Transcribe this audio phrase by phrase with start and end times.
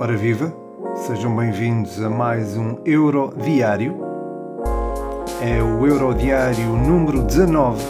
[0.00, 0.52] Ora viva,
[0.94, 3.96] sejam bem-vindos a mais um Euro Diário.
[5.42, 7.82] É o Euro Diário número 19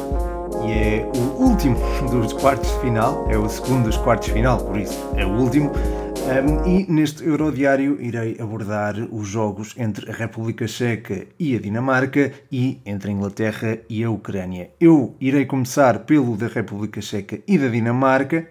[0.67, 1.77] e é o último
[2.11, 5.31] dos quartos de final, é o segundo dos quartos de final, por isso é o
[5.31, 5.71] último.
[6.29, 12.31] Um, e neste Eurodiário irei abordar os jogos entre a República Checa e a Dinamarca
[12.53, 14.69] e entre a Inglaterra e a Ucrânia.
[14.79, 18.47] Eu irei começar pelo da República Checa e da Dinamarca,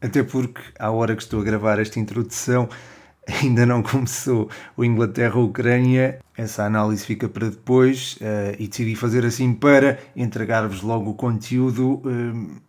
[0.00, 2.70] até porque, à hora que estou a gravar esta introdução,
[3.42, 6.20] ainda não começou o Inglaterra-Ucrânia.
[6.34, 12.00] Essa análise fica para depois uh, e decidi fazer assim para entregar-vos logo o conteúdo
[12.02, 12.60] uh,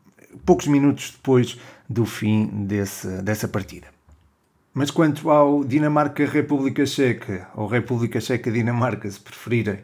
[0.46, 1.58] poucos minutos depois
[1.90, 3.88] do fim desse, dessa partida.
[4.74, 9.80] Mas quanto ao Dinamarca-República Checa, ou República Checa-Dinamarca, se preferirem,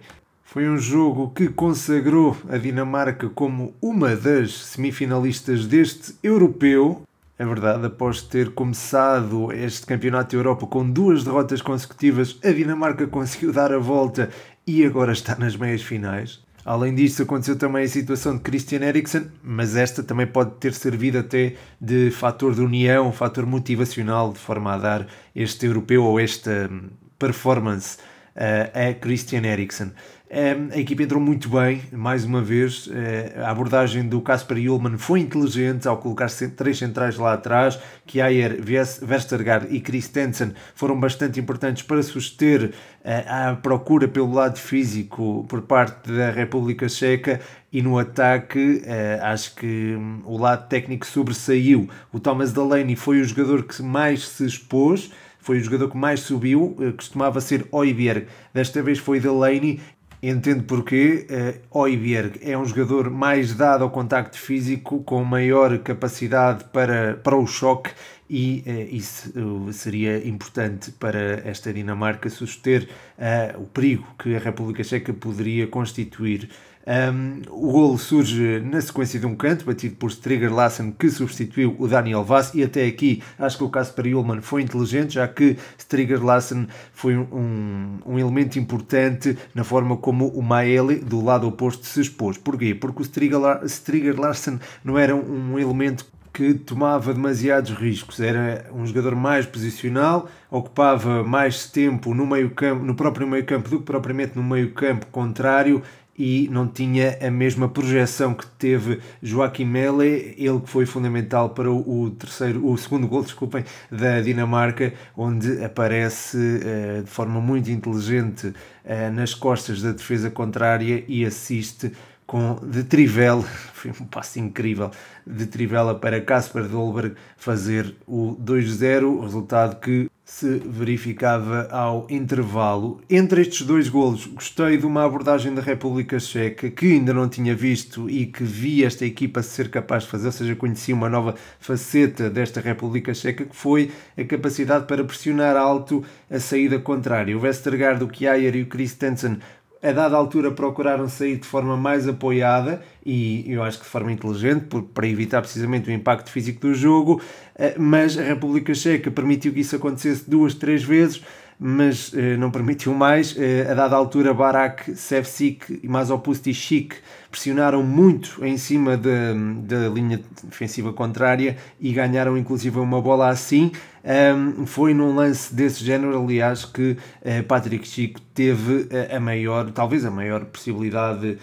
[0.45, 7.01] foi um jogo que consagrou a Dinamarca como uma das semifinalistas deste europeu.
[7.37, 13.05] É verdade, após ter começado este Campeonato da Europa com duas derrotas consecutivas, a Dinamarca
[13.07, 14.29] conseguiu dar a volta
[14.65, 16.41] e agora está nas meias finais.
[16.67, 21.17] Além disso, aconteceu também a situação de Christian Eriksen, mas esta também pode ter servido
[21.17, 26.69] até de fator de união, fator motivacional, de forma a dar este europeu ou esta
[26.69, 27.97] hum, performance
[28.37, 29.91] a Christian Eriksen.
[30.29, 32.89] A equipa entrou muito bem, mais uma vez.
[32.91, 36.27] Eh, a abordagem do Kasper Ullmann foi inteligente ao colocar
[36.57, 37.79] três centrais lá atrás.
[38.05, 38.57] Kjaer,
[39.01, 42.73] Vestergaard e Christensen foram bastante importantes para suster
[43.05, 47.39] eh, a procura pelo lado físico por parte da República Checa
[47.71, 51.89] e no ataque eh, acho que hum, o lado técnico sobressaiu.
[52.11, 55.09] O Thomas Delaney foi o jogador que mais se expôs
[55.47, 59.79] foi o jogador que mais subiu, costumava ser Oiberg, desta vez foi Delaney.
[60.21, 66.65] Entendo porque uh, Oibierg é um jogador mais dado ao contacto físico, com maior capacidade
[66.65, 67.91] para, para o choque
[68.29, 74.39] e uh, isso uh, seria importante para esta Dinamarca suster uh, o perigo que a
[74.39, 76.49] República Checa poderia constituir
[76.87, 81.75] um, o gol surge na sequência de um canto, batido por Striger Lassen, que substituiu
[81.77, 85.27] o Daniel Vaz, e até aqui acho que o caso para Ullmann foi inteligente, já
[85.27, 91.45] que Striger Lassen foi um, um elemento importante na forma como o Maeli, do lado
[91.45, 92.37] oposto, se expôs.
[92.37, 92.73] Porquê?
[92.73, 96.05] Porque o Striger Larsen não era um elemento
[96.37, 98.19] que tomava demasiados riscos.
[98.19, 103.67] Era um jogador mais posicional, ocupava mais tempo no meio campo, no próprio meio campo
[103.67, 105.81] do que propriamente no meio campo contrário
[106.15, 111.71] e não tinha a mesma projeção que teve Joaquim Mele, ele que foi fundamental para
[111.71, 118.47] o, terceiro, o segundo gol, desculpem, da Dinamarca, onde aparece uh, de forma muito inteligente
[118.47, 121.91] uh, nas costas da defesa contrária e assiste
[122.27, 123.43] com de Trivela,
[123.73, 124.91] foi um passo incrível,
[125.25, 132.99] de Trivela para Casper Dolberg fazer o 2-0, resultado que se verificava ao intervalo.
[133.09, 137.55] Entre estes dois golos, gostei de uma abordagem da República Checa que ainda não tinha
[137.55, 141.33] visto e que vi esta equipa ser capaz de fazer, ou seja, conheci uma nova
[141.61, 147.37] faceta desta República Checa que foi a capacidade para pressionar alto a saída contrária.
[147.37, 149.39] O Westergaard, o Kjaer e o Christensen
[149.81, 154.11] a dada altura procuraram sair de forma mais apoiada e eu acho que de forma
[154.11, 157.21] inteligente para evitar precisamente o impacto físico do jogo,
[157.55, 161.21] eh, mas a República Checa permitiu que isso acontecesse duas, três vezes,
[161.59, 163.35] mas eh, não permitiu mais.
[163.37, 166.93] Eh, a dada altura, Barak, Sevcik e Chic
[167.31, 173.71] pressionaram muito em cima da, da linha defensiva contrária e ganharam inclusive uma bola assim.
[174.05, 180.05] Um, foi num lance desse género, aliás, que uh, Patrick Chico teve a maior, talvez
[180.05, 181.37] a maior possibilidade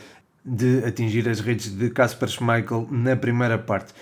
[0.45, 3.95] de atingir as redes de Kasper Schmeichel na primeira parte.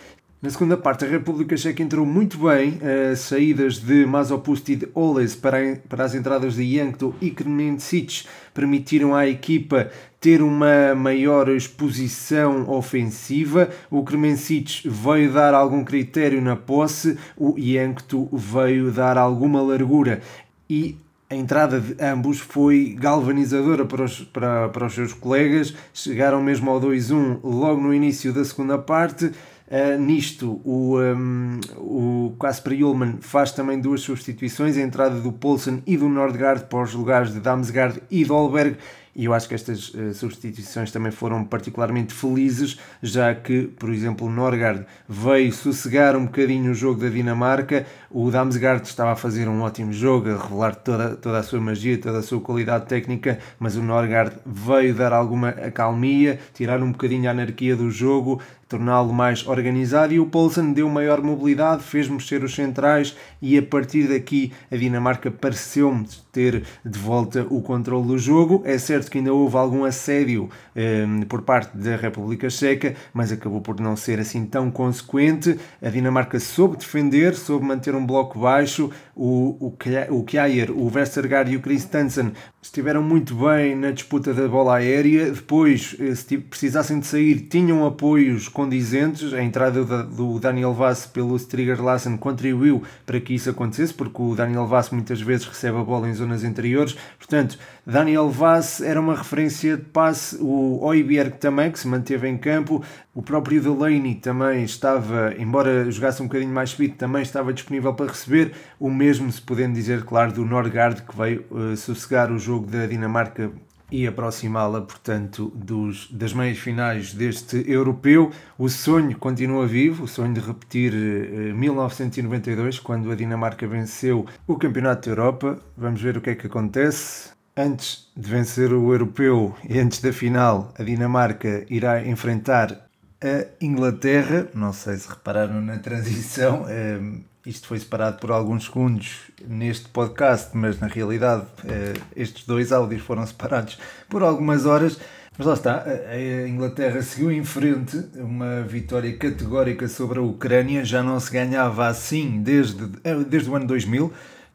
[0.43, 2.81] Na segunda parte, a República Checa entrou muito bem,
[3.13, 8.25] as saídas de Mazopust e de Oles para, para as entradas de Yankto e Kremencic
[8.53, 9.89] permitiram à equipa
[10.19, 13.71] ter uma maior exposição ofensiva.
[13.89, 20.23] O Kremencic veio dar algum critério na posse, o Yankto veio dar alguma largura.
[20.69, 20.97] E
[21.31, 26.69] a entrada de ambos foi galvanizadora para os, para, para os seus colegas, chegaram mesmo
[26.69, 29.31] ao 2-1 logo no início da segunda parte
[29.73, 35.83] Uh, nisto, o, um, o Kasper Ullmann faz também duas substituições, a entrada do Poulsen
[35.87, 38.77] e do Nordgaard para os lugares de Damsgaard e Dolberg,
[39.15, 44.27] e eu acho que estas uh, substituições também foram particularmente felizes, já que, por exemplo,
[44.27, 49.49] o Norgard veio sossegar um bocadinho o jogo da Dinamarca, o Damsgaard estava a fazer
[49.49, 53.39] um ótimo jogo, a revelar toda, toda a sua magia, toda a sua qualidade técnica,
[53.59, 58.41] mas o Norgard veio dar alguma acalmia, tirar um bocadinho a anarquia do jogo,
[58.73, 63.63] torná-lo mais organizado e o Poulsen deu maior mobilidade, fez mexer os centrais e a
[63.63, 68.63] partir daqui a Dinamarca pareceu-me ter de volta o controle do jogo.
[68.65, 73.61] É certo que ainda houve algum assédio eh, por parte da República Checa, mas acabou
[73.61, 75.59] por não ser assim tão consequente.
[75.83, 78.91] A Dinamarca soube defender, soube manter um bloco baixo.
[79.15, 79.77] O, o,
[80.11, 85.33] o Kjaer, o Westergaard e o Christensen estiveram muito bem na disputa da bola aérea.
[85.33, 89.35] Depois, eh, se precisassem de sair, tinham apoios condizentes.
[89.35, 94.37] A entrada do Daniel Vass pelo Striger Lassen contribuiu para que isso acontecesse, porque o
[94.37, 96.97] Daniel Vass muitas vezes recebe a bola em zonas interiores.
[97.19, 100.37] Portanto, Daniel Vass era uma referência de passe.
[100.41, 102.81] O Oibierg também, que se manteve em campo.
[103.13, 108.07] O próprio Delaney também estava, embora jogasse um bocadinho mais subido, também estava disponível para
[108.07, 108.53] receber.
[108.79, 112.87] O mesmo se podendo dizer, claro, do Norgard, que veio uh, sossegar o jogo da
[112.87, 113.51] Dinamarca
[113.93, 118.33] e aproximá-la, portanto, dos, das meias finais deste europeu.
[118.59, 124.57] O sonho continua vivo, o sonho de repetir eh, 1992, quando a Dinamarca venceu o
[124.57, 125.59] Campeonato da Europa.
[125.77, 127.31] Vamos ver o que é que acontece.
[127.55, 132.89] Antes de vencer o europeu e antes da final, a Dinamarca irá enfrentar
[133.23, 134.49] a Inglaterra.
[134.55, 136.65] Não sei se repararam na transição.
[136.73, 136.99] Eh,
[137.45, 143.03] isto foi separado por alguns segundos neste podcast, mas na realidade eh, estes dois áudios
[143.03, 143.79] foram separados
[144.09, 144.99] por algumas horas.
[145.37, 151.03] Mas lá está, a Inglaterra seguiu em frente, uma vitória categórica sobre a Ucrânia, já
[151.03, 154.13] não se ganhava assim desde, eh, desde o ano 2000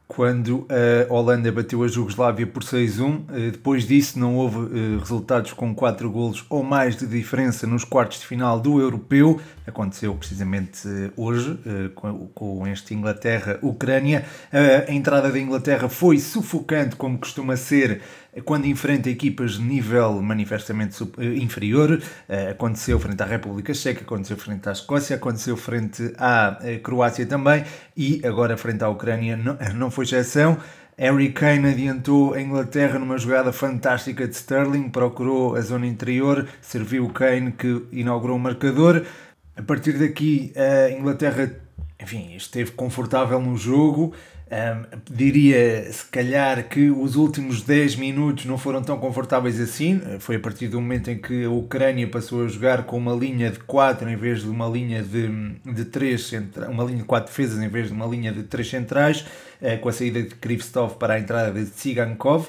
[0.07, 3.23] quando a Holanda bateu a Jugoslávia por 6-1.
[3.29, 7.83] Eh, depois disso não houve eh, resultados com 4 golos ou mais de diferença nos
[7.83, 9.39] quartos de final do Europeu.
[9.65, 11.59] Aconteceu precisamente eh, hoje
[12.33, 14.25] com este Inglaterra-Ucrânia.
[14.87, 18.01] A entrada da Inglaterra foi sufocante, como costuma ser
[18.45, 20.97] quando enfrenta equipas de nível manifestamente
[21.41, 22.01] inferior.
[22.49, 27.63] Aconteceu frente à República Checa, aconteceu frente à Escócia, aconteceu frente à Croácia também
[27.95, 30.57] e agora frente à Ucrânia não, não foi exceção.
[30.97, 37.05] Harry Kane adiantou a Inglaterra numa jogada fantástica de Sterling, procurou a zona interior, serviu
[37.05, 39.05] o Kane que inaugurou o marcador.
[39.55, 41.51] A partir daqui, a Inglaterra
[41.99, 44.13] enfim, esteve confortável no jogo,
[44.49, 50.01] um, diria se calhar que os últimos 10 minutos não foram tão confortáveis assim.
[50.19, 53.51] Foi a partir do momento em que a Ucrânia passou a jogar com uma linha
[53.51, 55.27] de 4 em vez de uma linha de,
[55.65, 56.31] de 3
[56.69, 59.25] uma linha de 4 defesas em vez de uma linha de 3 centrais,
[59.61, 62.47] uh, com a saída de Krivstov para a entrada de Tsigankov.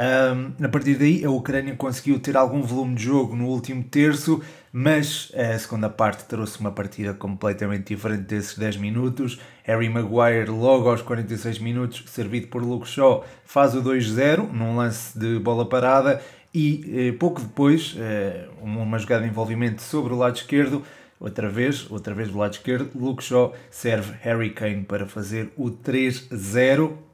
[0.00, 4.40] Um, a partir daí, a Ucrânia conseguiu ter algum volume de jogo no último terço,
[4.72, 9.38] mas a segunda parte trouxe uma partida completamente diferente desses 10 minutos.
[9.62, 15.18] Harry Maguire, logo aos 46 minutos, servido por Luke Shaw, faz o 2-0 num lance
[15.18, 16.22] de bola parada
[16.54, 20.82] e eh, pouco depois, eh, uma jogada de envolvimento sobre o lado esquerdo,
[21.20, 25.70] outra vez, outra vez do lado esquerdo, Luke Shaw serve Harry Kane para fazer o
[25.70, 27.09] 3-0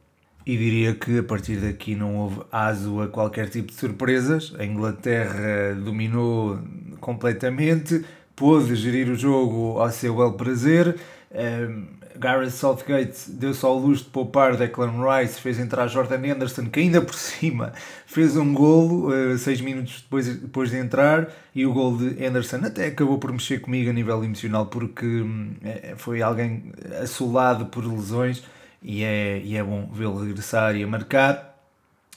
[0.47, 4.55] e diria que a partir daqui não houve aso a qualquer tipo de surpresas.
[4.57, 6.61] A Inglaterra dominou
[7.01, 8.05] completamente,
[8.37, 10.97] pôde gerir o jogo ao seu bel prazer.
[11.35, 16.67] Um, Gareth Southgate deu só o luxo de poupar Declan Rice, fez entrar Jordan Anderson,
[16.67, 17.73] que ainda por cima
[18.07, 22.61] fez um golo uh, seis minutos depois, depois de entrar, e o gol de Anderson
[22.65, 25.51] até acabou por mexer comigo a nível emocional, porque um,
[25.97, 26.73] foi alguém
[27.03, 28.43] assolado por lesões
[28.83, 31.57] e é, e é bom vê-lo regressar e a marcar.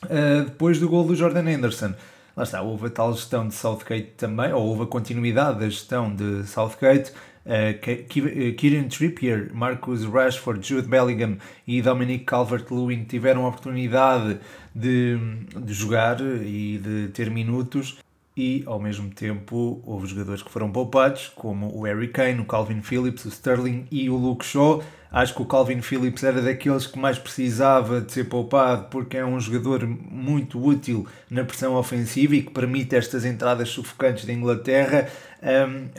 [0.06, 1.94] Uh, depois do gol do Jordan Anderson,
[2.36, 6.13] lá está, houve a tal gestão de Southgate também, ou houve a continuidade da gestão
[6.13, 7.12] de Southgate.
[7.46, 14.39] Uh, Kieran Trippier, Marcus Rashford, Jude Bellingham e Dominic Calvert-Lewin tiveram a oportunidade
[14.75, 15.18] de,
[15.58, 17.98] de jogar e de ter minutos
[18.36, 22.82] e ao mesmo tempo houve jogadores que foram poupados, como o Harry Kane, o Calvin
[22.82, 24.84] Phillips, o Sterling e o Luke Shaw.
[25.12, 29.26] Acho que o Calvin Phillips era daqueles que mais precisava de ser poupado porque é
[29.26, 35.10] um jogador muito útil na pressão ofensiva e que permite estas entradas sufocantes da Inglaterra.
[35.42, 35.90] Um,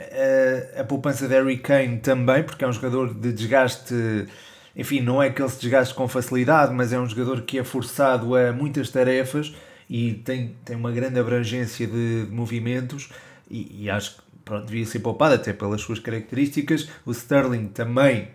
[0.77, 3.93] a, a poupança de Harry Kane também, porque é um jogador de desgaste
[4.75, 7.63] enfim, não é que ele se desgaste com facilidade, mas é um jogador que é
[7.63, 9.53] forçado a muitas tarefas
[9.91, 13.09] e tem, tem uma grande abrangência de, de movimentos
[13.49, 16.87] e, e, acho que pronto, devia ser poupado até pelas suas características.
[17.05, 18.29] O Sterling também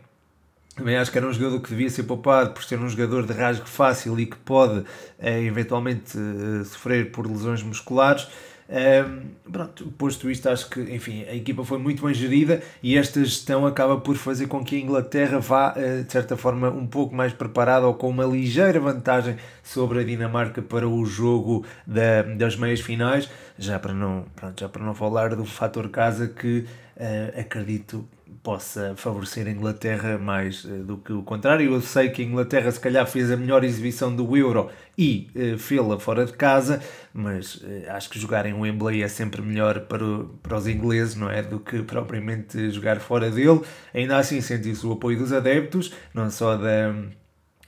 [0.74, 3.32] também acho que era um jogador que devia ser poupado por ser um jogador de
[3.32, 4.84] rasgo fácil e que pode
[5.18, 8.28] eh, eventualmente eh, sofrer por lesões musculares.
[8.68, 13.24] Um, pronto, posto isto, acho que enfim, a equipa foi muito bem gerida e esta
[13.24, 17.14] gestão acaba por fazer com que a Inglaterra vá, uh, de certa forma, um pouco
[17.14, 22.56] mais preparada ou com uma ligeira vantagem sobre a Dinamarca para o jogo da, das
[22.56, 23.30] meias finais.
[23.58, 28.06] Já para, não, pronto, já para não falar do fator casa que uh, acredito
[28.46, 31.68] possa favorecer a Inglaterra mais uh, do que o contrário.
[31.68, 35.58] Eu sei que a Inglaterra se calhar fez a melhor exibição do Euro e uh,
[35.58, 36.80] fê-la fora de casa,
[37.12, 41.16] mas uh, acho que jogar em Wembley é sempre melhor para, o, para os ingleses,
[41.16, 41.42] não é?
[41.42, 43.62] Do que propriamente jogar fora dele.
[43.92, 46.94] Ainda assim sentiu-se o apoio dos adeptos, não só da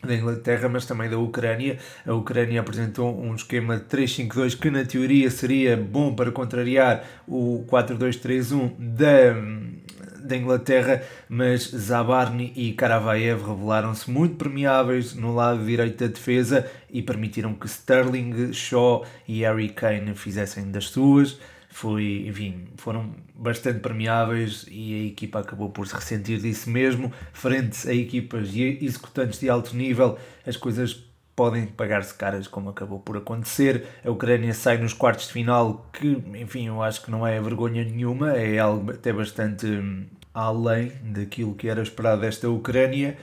[0.02, 1.78] da Inglaterra, mas também da Ucrânia.
[2.06, 7.64] A Ucrânia apresentou um esquema de 3-5-2 que, na teoria, seria bom para contrariar o
[7.68, 9.34] 4-2-3-1 da,
[10.20, 17.02] da Inglaterra, mas Zabarni e Karavaev revelaram-se muito permeáveis no lado direito da defesa e
[17.02, 21.38] permitiram que Sterling, Shaw e Harry Kane fizessem das suas.
[21.78, 27.12] Foi, enfim, foram bastante permeáveis e a equipa acabou por se ressentir disso mesmo.
[27.32, 30.92] Frente a equipas e executantes de alto nível, as coisas
[31.36, 33.86] podem pagar-se caras, como acabou por acontecer.
[34.04, 37.84] A Ucrânia sai nos quartos de final, que, enfim, eu acho que não é vergonha
[37.84, 40.04] nenhuma, é algo até bastante hum,
[40.34, 43.16] além daquilo que era esperado desta Ucrânia.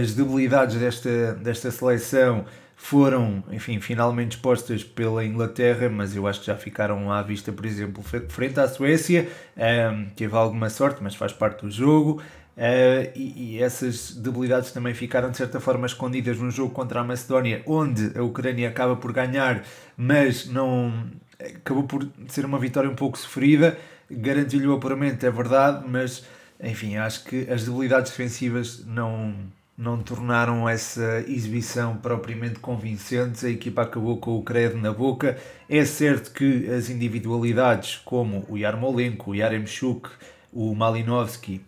[0.00, 6.46] As debilidades desta, desta seleção foram, enfim, finalmente expostas pela Inglaterra, mas eu acho que
[6.46, 9.28] já ficaram à vista, por exemplo, frente à Suécia.
[9.56, 12.20] Um, teve alguma sorte, mas faz parte do jogo.
[12.56, 17.04] Uh, e, e, essas debilidades também ficaram de certa forma escondidas no jogo contra a
[17.04, 19.64] Macedónia, onde a Ucrânia acaba por ganhar,
[19.96, 23.76] mas não acabou por ser uma vitória um pouco sofrida.
[24.08, 26.24] Garantiu-lhe o apuramento, é verdade, mas
[26.62, 29.34] enfim, acho que as debilidades defensivas não,
[29.76, 33.44] não tornaram essa exibição propriamente convincente.
[33.44, 35.36] A equipa acabou com o credo na boca.
[35.68, 40.08] É certo que as individualidades, como o Yarmolenko, o Yaremchuk,
[40.52, 41.60] o Malinovski,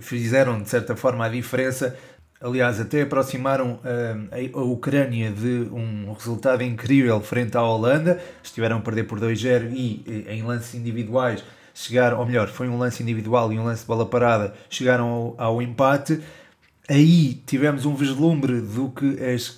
[0.00, 1.96] fizeram de certa forma a diferença.
[2.40, 8.18] Aliás, até aproximaram uh, a Ucrânia de um resultado incrível frente à Holanda.
[8.42, 11.44] Estiveram a perder por 2-0 e em lances individuais
[11.74, 15.34] chegaram, ou melhor, foi um lance individual e um lance de bola parada, chegaram ao,
[15.38, 16.20] ao empate.
[16.90, 19.56] Aí tivemos um vislumbre do que as,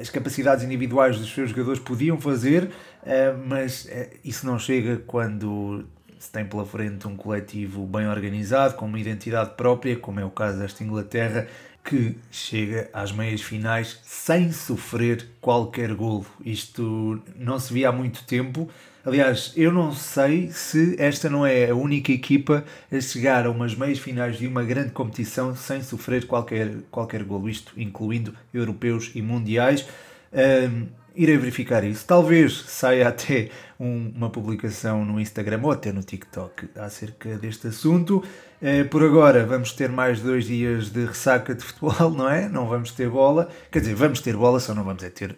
[0.00, 2.66] as capacidades individuais dos seus jogadores podiam fazer,
[3.02, 5.84] uh, mas uh, isso não chega quando
[6.16, 10.30] se tem pela frente um coletivo bem organizado, com uma identidade própria, como é o
[10.30, 11.48] caso desta Inglaterra,
[11.82, 16.24] que chega às meias finais sem sofrer qualquer golo.
[16.44, 18.70] Isto não se via há muito tempo.
[19.04, 23.74] Aliás, eu não sei se esta não é a única equipa a chegar a umas
[23.74, 29.22] meias finais de uma grande competição sem sofrer qualquer, qualquer golo, isto incluindo europeus e
[29.22, 29.86] mundiais.
[30.32, 32.04] Um, irei verificar isso.
[32.06, 38.22] Talvez saia até um, uma publicação no Instagram ou até no TikTok acerca deste assunto.
[38.60, 42.50] Uh, por agora vamos ter mais dois dias de ressaca de futebol, não é?
[42.50, 43.48] Não vamos ter bola.
[43.70, 45.34] Quer dizer, vamos ter bola, só não vamos é ter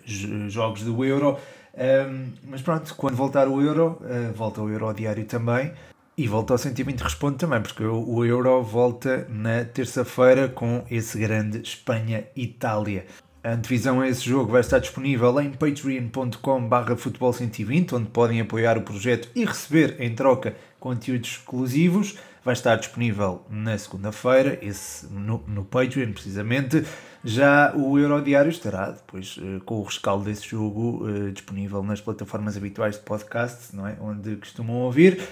[0.49, 1.38] jogos do Euro.
[1.75, 5.73] Um, mas pronto, quando voltar o Euro, uh, volta o Euro diário também.
[6.17, 11.62] E volta ao 120 Responde também, porque o Euro volta na terça-feira com esse grande
[11.62, 13.07] Espanha-Itália.
[13.43, 18.83] A antevisão a esse jogo vai estar disponível em patreon.com.br futebol120, onde podem apoiar o
[18.83, 22.19] projeto e receber em troca conteúdos exclusivos.
[22.45, 26.85] Vai estar disponível na segunda-feira, esse no, no Patreon precisamente.
[27.25, 32.57] Já o Eurodiário estará depois eh, com o rescaldo desse jogo eh, disponível nas plataformas
[32.57, 33.97] habituais de podcast, não é?
[34.00, 35.23] onde costumam ouvir.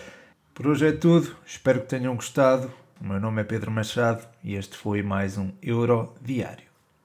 [0.55, 2.71] Por hoje é tudo, espero que tenham gostado.
[3.01, 6.70] O meu nome é Pedro Machado e este foi mais um Eurodiário.